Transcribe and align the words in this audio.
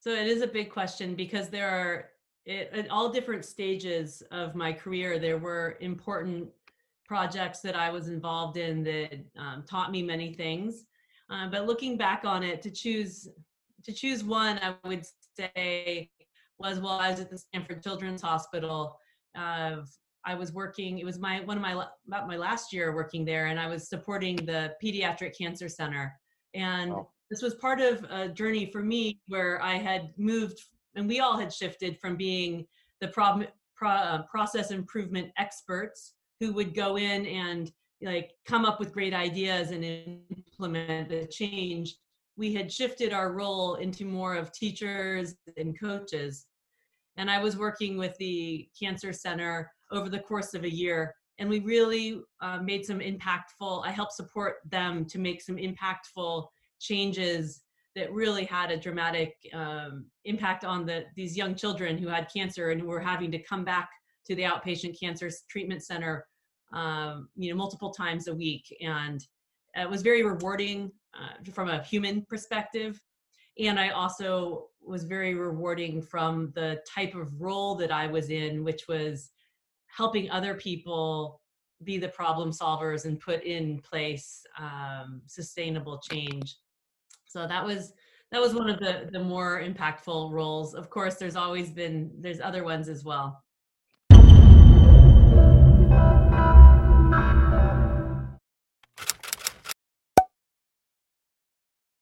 So 0.00 0.10
it 0.10 0.26
is 0.26 0.40
a 0.42 0.46
big 0.46 0.70
question 0.70 1.14
because 1.14 1.48
there 1.48 1.68
are 1.68 2.06
it, 2.46 2.70
at 2.72 2.90
all 2.90 3.10
different 3.10 3.44
stages 3.44 4.22
of 4.30 4.54
my 4.54 4.72
career, 4.72 5.18
there 5.18 5.38
were 5.38 5.76
important 5.80 6.48
projects 7.06 7.60
that 7.60 7.76
I 7.76 7.90
was 7.90 8.08
involved 8.08 8.56
in 8.56 8.82
that 8.84 9.20
um, 9.36 9.64
taught 9.68 9.90
me 9.90 10.02
many 10.02 10.32
things. 10.32 10.84
Uh, 11.28 11.48
but 11.48 11.66
looking 11.66 11.96
back 11.96 12.24
on 12.24 12.42
it, 12.42 12.62
to 12.62 12.70
choose 12.70 13.28
to 13.84 13.92
choose 13.92 14.24
one, 14.24 14.58
I 14.62 14.74
would 14.86 15.04
say 15.36 16.10
was 16.58 16.80
while 16.80 16.98
I 16.98 17.10
was 17.10 17.20
at 17.20 17.30
the 17.30 17.38
Stanford 17.38 17.82
Children's 17.82 18.22
Hospital. 18.22 18.98
Uh, 19.36 19.76
I 20.24 20.34
was 20.34 20.52
working. 20.52 20.98
It 20.98 21.04
was 21.04 21.18
my 21.18 21.40
one 21.40 21.56
of 21.56 21.62
my 21.62 21.72
about 22.06 22.26
my 22.26 22.36
last 22.36 22.72
year 22.72 22.94
working 22.94 23.24
there, 23.24 23.46
and 23.46 23.60
I 23.60 23.66
was 23.66 23.88
supporting 23.88 24.36
the 24.36 24.74
Pediatric 24.82 25.36
Cancer 25.36 25.68
Center. 25.68 26.18
And 26.54 26.92
oh. 26.92 27.10
This 27.30 27.42
was 27.42 27.54
part 27.54 27.80
of 27.80 28.04
a 28.10 28.28
journey 28.28 28.66
for 28.66 28.82
me 28.82 29.20
where 29.28 29.62
I 29.62 29.74
had 29.74 30.12
moved, 30.18 30.60
and 30.96 31.08
we 31.08 31.20
all 31.20 31.38
had 31.38 31.52
shifted 31.52 31.98
from 32.00 32.16
being 32.16 32.66
the 33.00 33.08
problem, 33.08 33.46
pro, 33.76 33.90
uh, 33.90 34.22
process 34.22 34.72
improvement 34.72 35.30
experts 35.38 36.14
who 36.40 36.52
would 36.54 36.74
go 36.74 36.98
in 36.98 37.26
and 37.26 37.70
like 38.02 38.32
come 38.46 38.64
up 38.64 38.80
with 38.80 38.92
great 38.92 39.14
ideas 39.14 39.70
and 39.70 39.84
implement 39.84 41.08
the 41.08 41.26
change. 41.26 41.96
We 42.36 42.52
had 42.52 42.72
shifted 42.72 43.12
our 43.12 43.32
role 43.32 43.76
into 43.76 44.04
more 44.04 44.34
of 44.34 44.52
teachers 44.52 45.34
and 45.56 45.78
coaches. 45.78 46.46
And 47.16 47.30
i 47.30 47.38
was 47.38 47.58
working 47.58 47.98
with 47.98 48.16
the 48.16 48.68
cancer 48.80 49.12
center 49.12 49.70
over 49.90 50.08
the 50.08 50.20
course 50.20 50.54
of 50.54 50.64
a 50.64 50.74
year 50.74 51.14
and 51.38 51.50
we 51.50 51.60
really 51.60 52.22
uh, 52.40 52.58
made 52.62 52.86
some 52.86 53.00
impactful 53.00 53.84
i 53.84 53.90
helped 53.90 54.12
support 54.12 54.58
them 54.70 55.04
to 55.04 55.18
make 55.18 55.42
some 55.42 55.56
impactful 55.56 56.46
changes 56.80 57.62
that 57.96 58.12
really 58.12 58.44
had 58.44 58.70
a 58.70 58.76
dramatic 58.76 59.34
um, 59.52 60.06
impact 60.24 60.64
on 60.64 60.86
the 60.86 61.04
these 61.16 61.36
young 61.36 61.54
children 61.54 61.98
who 61.98 62.08
had 62.08 62.32
cancer 62.32 62.70
and 62.70 62.80
who 62.80 62.86
were 62.86 63.00
having 63.00 63.30
to 63.32 63.42
come 63.42 63.64
back 63.64 63.90
to 64.26 64.34
the 64.34 64.42
outpatient 64.42 64.98
cancer 64.98 65.30
treatment 65.48 65.82
center 65.84 66.26
um, 66.72 67.28
you 67.36 67.50
know 67.50 67.56
multiple 67.56 67.90
times 67.90 68.28
a 68.28 68.34
week. 68.34 68.64
And 68.80 69.24
it 69.74 69.88
was 69.88 70.02
very 70.02 70.24
rewarding 70.24 70.90
uh, 71.14 71.50
from 71.52 71.68
a 71.68 71.82
human 71.82 72.24
perspective. 72.28 73.00
And 73.58 73.78
i 73.78 73.90
also 73.90 74.68
was 74.80 75.04
very 75.04 75.34
rewarding 75.34 76.00
from 76.00 76.52
the 76.54 76.80
type 76.88 77.14
of 77.14 77.28
role 77.40 77.74
that 77.74 77.92
i 77.92 78.06
was 78.06 78.30
in 78.30 78.64
which 78.64 78.84
was 78.88 79.30
helping 79.88 80.30
other 80.30 80.54
people 80.54 81.40
be 81.84 81.98
the 81.98 82.08
problem 82.08 82.50
solvers 82.50 83.04
and 83.04 83.20
put 83.20 83.42
in 83.42 83.80
place 83.80 84.42
um, 84.58 85.20
sustainable 85.26 86.00
change 86.10 86.56
so 87.30 87.46
that 87.46 87.64
was 87.64 87.92
that 88.32 88.40
was 88.40 88.54
one 88.54 88.68
of 88.68 88.80
the 88.80 89.08
the 89.12 89.22
more 89.22 89.62
impactful 89.62 90.32
roles. 90.32 90.74
Of 90.74 90.90
course 90.90 91.14
there's 91.14 91.36
always 91.36 91.70
been 91.70 92.10
there's 92.18 92.40
other 92.40 92.64
ones 92.64 92.88
as 92.88 93.04
well 93.04 93.42